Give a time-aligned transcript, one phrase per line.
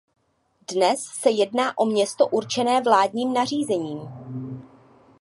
[0.71, 3.99] Dnes se jedná o město určené vládním nařízením.